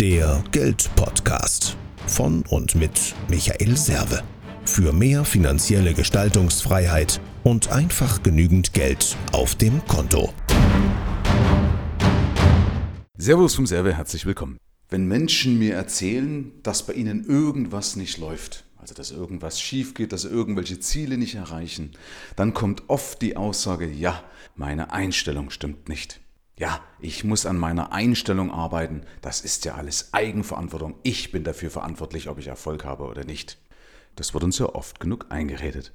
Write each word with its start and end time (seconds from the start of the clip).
Der 0.00 0.44
Geldpodcast 0.52 1.74
von 2.06 2.44
und 2.50 2.74
mit 2.74 3.14
Michael 3.30 3.78
Serve. 3.78 4.22
Für 4.66 4.92
mehr 4.92 5.24
finanzielle 5.24 5.94
Gestaltungsfreiheit 5.94 7.18
und 7.44 7.72
einfach 7.72 8.22
genügend 8.22 8.74
Geld 8.74 9.16
auf 9.32 9.54
dem 9.54 9.82
Konto. 9.86 10.34
Servus 13.16 13.54
vom 13.54 13.64
Serve, 13.64 13.94
herzlich 13.94 14.26
willkommen. 14.26 14.58
Wenn 14.90 15.08
Menschen 15.08 15.58
mir 15.58 15.72
erzählen, 15.72 16.52
dass 16.62 16.84
bei 16.84 16.92
ihnen 16.92 17.24
irgendwas 17.24 17.96
nicht 17.96 18.18
läuft, 18.18 18.66
also 18.76 18.92
dass 18.92 19.12
irgendwas 19.12 19.58
schief 19.58 19.94
geht, 19.94 20.12
dass 20.12 20.22
sie 20.22 20.28
irgendwelche 20.28 20.78
Ziele 20.78 21.16
nicht 21.16 21.36
erreichen, 21.36 21.92
dann 22.36 22.52
kommt 22.52 22.82
oft 22.88 23.22
die 23.22 23.38
Aussage, 23.38 23.90
ja, 23.90 24.22
meine 24.56 24.92
Einstellung 24.92 25.48
stimmt 25.48 25.88
nicht. 25.88 26.20
Ja, 26.58 26.80
ich 27.00 27.22
muss 27.22 27.44
an 27.44 27.58
meiner 27.58 27.92
Einstellung 27.92 28.50
arbeiten. 28.50 29.02
Das 29.20 29.42
ist 29.42 29.66
ja 29.66 29.74
alles 29.74 30.14
Eigenverantwortung. 30.14 30.94
Ich 31.02 31.30
bin 31.30 31.44
dafür 31.44 31.70
verantwortlich, 31.70 32.28
ob 32.28 32.38
ich 32.38 32.46
Erfolg 32.46 32.84
habe 32.84 33.04
oder 33.04 33.24
nicht. 33.24 33.58
Das 34.14 34.32
wird 34.32 34.42
uns 34.42 34.58
ja 34.58 34.66
oft 34.66 34.98
genug 34.98 35.26
eingeredet. 35.28 35.92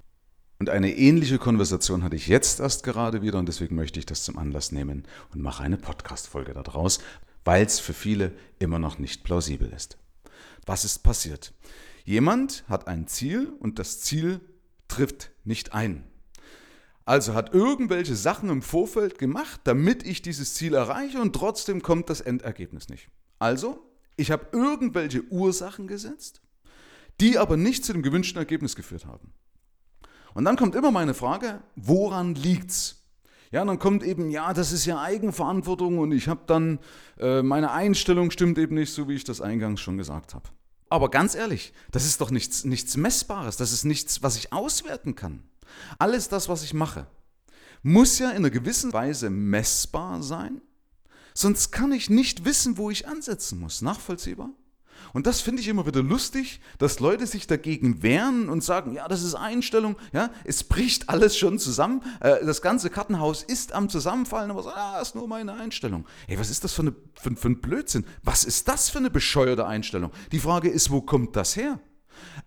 Und 0.59 0.69
eine 0.69 0.95
ähnliche 0.95 1.39
Konversation 1.39 2.03
hatte 2.03 2.15
ich 2.15 2.27
jetzt 2.27 2.59
erst 2.59 2.83
gerade 2.83 3.23
wieder 3.23 3.39
und 3.39 3.47
deswegen 3.47 3.75
möchte 3.75 3.97
ich 3.97 4.05
das 4.05 4.23
zum 4.23 4.37
Anlass 4.37 4.71
nehmen 4.71 5.07
und 5.33 5.41
mache 5.41 5.63
eine 5.63 5.77
Podcast-Folge 5.77 6.53
daraus, 6.53 6.99
weil 7.43 7.65
es 7.65 7.79
für 7.79 7.95
viele 7.95 8.31
immer 8.59 8.77
noch 8.77 8.99
nicht 8.99 9.23
plausibel 9.23 9.73
ist. 9.75 9.97
Was 10.67 10.85
ist 10.85 10.99
passiert? 10.99 11.55
Jemand 12.05 12.63
hat 12.69 12.87
ein 12.87 13.07
Ziel 13.07 13.51
und 13.59 13.79
das 13.79 14.01
Ziel 14.01 14.39
trifft 14.87 15.31
nicht 15.43 15.73
ein. 15.73 16.03
Also 17.05 17.33
hat 17.33 17.53
irgendwelche 17.53 18.15
Sachen 18.15 18.49
im 18.49 18.61
Vorfeld 18.61 19.17
gemacht, 19.17 19.61
damit 19.63 20.05
ich 20.05 20.21
dieses 20.21 20.53
Ziel 20.53 20.73
erreiche 20.73 21.19
und 21.19 21.33
trotzdem 21.35 21.81
kommt 21.81 22.09
das 22.09 22.21
Endergebnis 22.21 22.89
nicht. 22.89 23.09
Also, 23.39 23.83
ich 24.17 24.31
habe 24.31 24.47
irgendwelche 24.51 25.23
Ursachen 25.31 25.87
gesetzt, 25.87 26.41
die 27.19 27.37
aber 27.37 27.57
nicht 27.57 27.83
zu 27.83 27.93
dem 27.93 28.03
gewünschten 28.03 28.37
Ergebnis 28.37 28.75
geführt 28.75 29.05
haben. 29.05 29.33
Und 30.33 30.45
dann 30.45 30.57
kommt 30.57 30.75
immer 30.75 30.91
meine 30.91 31.13
Frage, 31.13 31.61
woran 31.75 32.35
liegt's? 32.35 33.03
Ja, 33.51 33.65
dann 33.65 33.79
kommt 33.79 34.03
eben, 34.03 34.29
ja, 34.29 34.53
das 34.53 34.71
ist 34.71 34.85
ja 34.85 35.01
Eigenverantwortung 35.01 35.97
und 35.97 36.13
ich 36.13 36.29
habe 36.29 36.41
dann, 36.47 36.79
äh, 37.19 37.41
meine 37.41 37.71
Einstellung 37.71 38.31
stimmt 38.31 38.57
eben 38.57 38.75
nicht, 38.75 38.93
so 38.93 39.09
wie 39.09 39.15
ich 39.15 39.25
das 39.25 39.41
eingangs 39.41 39.81
schon 39.81 39.97
gesagt 39.97 40.33
habe. 40.33 40.47
Aber 40.89 41.09
ganz 41.09 41.35
ehrlich, 41.35 41.73
das 41.91 42.05
ist 42.05 42.21
doch 42.21 42.31
nichts, 42.31 42.63
nichts 42.63 42.95
Messbares, 42.95 43.57
das 43.57 43.73
ist 43.73 43.83
nichts, 43.83 44.23
was 44.23 44.37
ich 44.37 44.53
auswerten 44.53 45.15
kann. 45.15 45.43
Alles 45.99 46.29
das, 46.29 46.49
was 46.49 46.63
ich 46.63 46.73
mache, 46.73 47.07
muss 47.83 48.19
ja 48.19 48.29
in 48.31 48.37
einer 48.37 48.49
gewissen 48.49 48.93
Weise 48.93 49.29
messbar 49.29 50.21
sein, 50.21 50.61
sonst 51.33 51.71
kann 51.71 51.91
ich 51.91 52.09
nicht 52.09 52.45
wissen, 52.45 52.77
wo 52.77 52.89
ich 52.89 53.07
ansetzen 53.07 53.59
muss. 53.59 53.81
Nachvollziehbar? 53.81 54.49
Und 55.13 55.27
das 55.27 55.41
finde 55.41 55.61
ich 55.61 55.67
immer 55.67 55.85
wieder 55.85 56.01
lustig, 56.01 56.61
dass 56.77 56.99
Leute 56.99 57.27
sich 57.27 57.47
dagegen 57.47 58.03
wehren 58.03 58.49
und 58.49 58.63
sagen, 58.63 58.93
ja, 58.93 59.07
das 59.07 59.23
ist 59.23 59.35
Einstellung, 59.35 59.97
ja, 60.13 60.29
es 60.43 60.63
bricht 60.63 61.09
alles 61.09 61.37
schon 61.37 61.59
zusammen, 61.59 62.01
äh, 62.19 62.45
das 62.45 62.61
ganze 62.61 62.89
Kartenhaus 62.89 63.43
ist 63.43 63.73
am 63.73 63.89
Zusammenfallen, 63.89 64.51
aber 64.51 64.63
so, 64.63 64.69
das 64.69 65.09
ist 65.09 65.15
nur 65.15 65.27
meine 65.27 65.53
Einstellung. 65.53 66.05
Ey, 66.27 66.39
was 66.39 66.49
ist 66.49 66.63
das 66.63 66.73
für, 66.73 66.83
eine, 66.83 66.95
für, 67.15 67.35
für 67.35 67.49
ein 67.49 67.61
Blödsinn? 67.61 68.05
Was 68.23 68.43
ist 68.43 68.67
das 68.67 68.89
für 68.89 68.99
eine 68.99 69.09
bescheuerte 69.09 69.65
Einstellung? 69.65 70.11
Die 70.31 70.39
Frage 70.39 70.69
ist, 70.69 70.91
wo 70.91 71.01
kommt 71.01 71.35
das 71.35 71.55
her? 71.55 71.79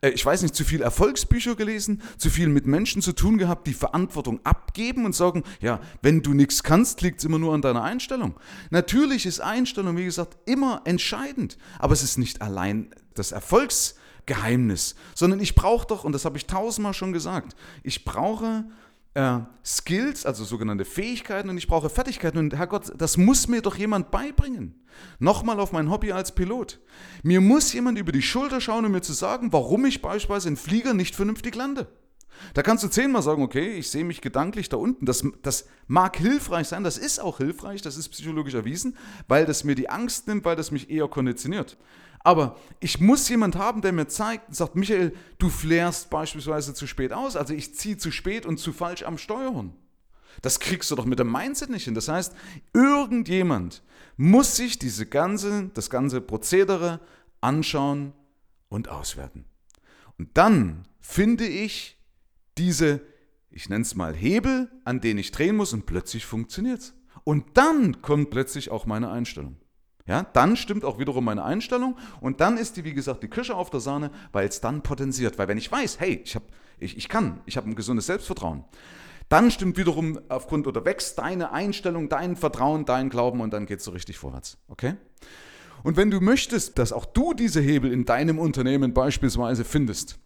Äh, 0.01 0.11
ich 0.11 0.25
weiß 0.25 0.43
nicht, 0.43 0.55
zu 0.55 0.65
viel 0.65 0.83
Erfolgsbücher 0.83 1.57
gelesen, 1.57 2.03
zu 2.19 2.31
viel 2.31 2.49
mit 2.49 2.67
Menschen 2.67 3.03
zu 3.03 3.13
tun 3.13 3.39
gehabt, 3.39 3.67
die 3.67 3.75
Verantwortung 3.75 4.41
abgeben 4.45 5.05
und 5.05 5.15
sagen, 5.15 5.43
ja, 5.61 5.81
wenn 6.03 6.23
du 6.23 6.35
nichts 6.35 6.63
kannst, 6.63 7.03
liegt 7.03 7.19
es 7.19 7.25
immer 7.25 7.39
nur 7.39 7.55
an 7.55 7.63
deiner 7.63 7.83
Einstellung. 7.83 8.35
Natürlich 8.71 9.27
ist 9.27 9.41
Einstellung, 9.41 9.97
wie 9.97 10.05
gesagt, 10.05 10.37
immer 10.47 10.83
entscheidend, 10.85 11.59
aber 11.79 11.93
es 11.93 12.03
ist 12.03 12.19
nicht 12.19 12.43
allein 12.43 12.91
das 13.15 13.33
Erfolgsgeheimnis, 13.33 14.95
sondern 15.15 15.41
ich 15.41 15.55
brauche 15.55 15.87
doch, 15.87 16.05
und 16.05 16.13
das 16.13 16.25
habe 16.25 16.37
ich 16.37 16.47
tausendmal 16.47 16.95
schon 16.95 17.13
gesagt, 17.13 17.55
ich 17.83 18.05
brauche 18.05 18.65
äh, 19.15 19.39
Skills, 19.65 20.27
also 20.27 20.45
sogenannte 20.45 20.85
Fähigkeiten 20.85 21.49
und 21.49 21.57
ich 21.57 21.67
brauche 21.67 21.89
Fertigkeiten. 21.89 22.39
Und 22.39 22.55
Herrgott, 22.55 22.93
das 22.97 23.17
muss 23.17 23.49
mir 23.49 23.63
doch 23.63 23.77
jemand 23.77 24.11
beibringen. 24.11 24.75
Nochmal 25.19 25.59
auf 25.61 25.73
mein 25.73 25.91
Hobby 25.91 26.13
als 26.13 26.35
Pilot. 26.35 26.81
Mir 27.23 27.41
muss 27.41 27.73
jemand 27.73 27.99
über 27.99 28.13
die 28.13 28.23
Schulter 28.23 28.61
schauen, 28.61 28.85
um 28.85 28.93
mir 28.93 29.03
zu 29.03 29.13
sagen, 29.13 29.53
warum 29.53 29.87
ich 29.87 30.03
beispielsweise 30.03 30.49
in 30.49 30.57
Flieger 30.57 30.95
nicht 30.95 31.17
vernünftig 31.17 31.55
lande. 31.55 31.89
Da 32.55 32.63
kannst 32.63 32.85
du 32.85 32.89
zehnmal 32.89 33.23
sagen, 33.23 33.43
okay, 33.43 33.75
ich 33.75 33.91
sehe 33.91 34.05
mich 34.05 34.21
gedanklich 34.21 34.69
da 34.69 34.77
unten. 34.77 35.07
Das, 35.07 35.25
das 35.43 35.67
mag 35.87 36.17
hilfreich 36.17 36.69
sein, 36.69 36.85
das 36.85 36.99
ist 36.99 37.21
auch 37.21 37.39
hilfreich, 37.39 37.83
das 37.83 37.97
ist 37.97 38.09
psychologisch 38.11 38.55
erwiesen, 38.55 38.97
weil 39.29 39.47
das 39.47 39.65
mir 39.65 39.75
die 39.75 39.91
Angst 39.91 40.29
nimmt, 40.29 40.45
weil 40.45 40.57
das 40.57 40.71
mich 40.71 40.91
eher 40.91 41.09
konditioniert. 41.09 41.77
Aber 42.21 42.57
ich 42.81 43.01
muss 43.01 43.29
jemand 43.29 43.57
haben, 43.57 43.83
der 43.83 43.93
mir 43.93 44.09
zeigt 44.09 44.49
und 44.49 44.55
sagt, 44.55 44.77
Michael, 44.77 45.15
du 45.39 45.51
flärst 45.51 46.09
beispielsweise 46.09 46.73
zu 46.73 46.87
spät 46.87 47.13
aus. 47.13 47.37
Also 47.37 47.53
ich 47.53 47.75
ziehe 47.75 47.99
zu 47.99 48.11
spät 48.11 48.47
und 48.47 48.59
zu 48.59 48.73
falsch 48.73 49.03
am 49.03 49.19
Steuerhorn. 49.19 49.75
Das 50.41 50.59
kriegst 50.59 50.91
du 50.91 50.95
doch 50.95 51.05
mit 51.05 51.19
dem 51.19 51.31
Mindset 51.31 51.69
nicht 51.69 51.85
hin. 51.85 51.95
Das 51.95 52.09
heißt, 52.09 52.35
irgendjemand 52.73 53.83
muss 54.17 54.57
sich 54.57 54.79
diese 54.79 55.07
ganze, 55.07 55.71
das 55.75 55.91
ganze 55.91 56.23
Prozedere 56.23 57.01
anschauen 57.43 58.15
und 58.69 58.89
auswerten. 58.89 59.45
Und 60.19 60.31
dann 60.35 60.89
finde 61.01 61.47
ich 61.47 61.99
diese, 62.59 63.01
ich 63.51 63.69
nenne 63.69 63.83
es 63.83 63.95
mal 63.95 64.15
Hebel, 64.15 64.71
an 64.85 65.01
denen 65.01 65.19
ich 65.19 65.33
drehen 65.33 65.57
muss 65.57 65.73
und 65.73 65.87
plötzlich 65.87 66.27
funktioniert 66.27 66.81
es. 66.81 66.95
Und 67.25 67.57
dann 67.57 68.03
kommt 68.03 68.31
plötzlich 68.31 68.71
auch 68.71 68.87
meine 68.87 69.11
Einstellung. 69.11 69.57
Ja, 70.07 70.25
dann 70.35 70.57
stimmt 70.57 70.85
auch 70.85 70.99
wiederum 70.99 71.25
meine 71.25 71.45
Einstellung 71.45 71.97
und 72.21 72.43
dann 72.43 72.59
ist 72.59 72.77
die, 72.77 72.85
wie 72.85 72.93
gesagt, 72.93 73.23
die 73.23 73.29
Kirsche 73.29 73.57
auf 73.57 73.71
der 73.71 73.81
Sahne, 73.81 74.11
weil 74.33 74.47
es 74.47 74.61
dann 74.61 74.83
potenziert. 74.83 75.39
Weil 75.39 75.49
wenn 75.49 75.57
ich 75.57 75.73
weiß, 75.73 75.99
hey, 75.99 76.21
ich, 76.23 76.37
hab, 76.37 76.43
ich, 76.79 76.99
ich 76.99 77.09
kann, 77.09 77.41
ich 77.47 77.57
habe 77.57 77.71
ein 77.71 77.75
gesundes 77.75 78.07
Selbstvertrauen, 78.07 78.65
dann 79.31 79.51
stimmt 79.51 79.79
wiederum 79.79 80.21
aufgrund 80.29 80.67
oder 80.67 80.85
wächst 80.85 81.19
deine 81.19 81.53
Einstellung, 81.53 82.11
dein 82.11 82.37
Vertrauen, 82.37 82.85
dein 82.85 83.09
Glauben 83.09 83.41
und 83.41 83.55
dann 83.55 83.65
geht 83.65 83.79
es 83.79 83.85
so 83.87 83.93
richtig 83.93 84.19
vorwärts. 84.19 84.59
Okay? 84.69 84.97
Und 85.83 85.97
wenn 85.97 86.11
du 86.11 86.21
möchtest, 86.21 86.79
dass 86.79 86.93
auch 86.93 87.07
du 87.07 87.33
diese 87.33 87.63
Hebel 87.63 87.91
in 87.91 88.05
deinem 88.05 88.39
Unternehmen 88.39 88.93
beispielsweise 88.93 89.65
findest, 89.65 90.19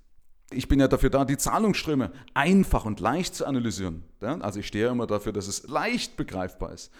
ich 0.50 0.68
bin 0.68 0.80
ja 0.80 0.88
dafür 0.88 1.10
da, 1.10 1.24
die 1.24 1.36
Zahlungsströme 1.36 2.10
einfach 2.34 2.84
und 2.84 3.00
leicht 3.00 3.34
zu 3.34 3.46
analysieren. 3.46 4.04
Also 4.20 4.60
ich 4.60 4.66
stehe 4.66 4.86
ja 4.86 4.92
immer 4.92 5.06
dafür, 5.06 5.32
dass 5.32 5.46
es 5.46 5.68
leicht 5.68 6.16
begreifbar 6.16 6.72
ist 6.72 6.90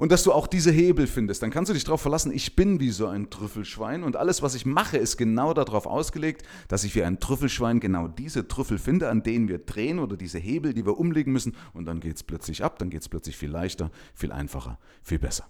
und 0.00 0.10
dass 0.10 0.22
du 0.22 0.32
auch 0.32 0.46
diese 0.46 0.70
Hebel 0.70 1.06
findest, 1.06 1.42
dann 1.42 1.50
kannst 1.50 1.68
du 1.68 1.74
dich 1.74 1.84
darauf 1.84 2.00
verlassen, 2.00 2.32
ich 2.32 2.56
bin 2.56 2.80
wie 2.80 2.88
so 2.88 3.06
ein 3.06 3.28
Trüffelschwein 3.28 4.02
und 4.02 4.16
alles, 4.16 4.40
was 4.40 4.54
ich 4.54 4.64
mache, 4.64 4.96
ist 4.96 5.18
genau 5.18 5.52
darauf 5.52 5.86
ausgelegt, 5.86 6.42
dass 6.68 6.84
ich 6.84 6.94
wie 6.94 7.04
ein 7.04 7.20
Trüffelschwein 7.20 7.80
genau 7.80 8.08
diese 8.08 8.48
Trüffel 8.48 8.78
finde, 8.78 9.10
an 9.10 9.22
denen 9.22 9.48
wir 9.48 9.58
drehen 9.58 9.98
oder 9.98 10.16
diese 10.16 10.38
Hebel, 10.38 10.72
die 10.72 10.86
wir 10.86 10.98
umlegen 10.98 11.34
müssen 11.34 11.54
und 11.74 11.84
dann 11.84 12.00
geht 12.00 12.16
es 12.16 12.22
plötzlich 12.22 12.64
ab, 12.64 12.78
dann 12.78 12.88
geht 12.88 13.02
es 13.02 13.10
plötzlich 13.10 13.36
viel 13.36 13.50
leichter, 13.50 13.90
viel 14.14 14.32
einfacher, 14.32 14.78
viel 15.02 15.18
besser. 15.18 15.44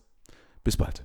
Bis 0.65 0.77
bald. 0.77 1.05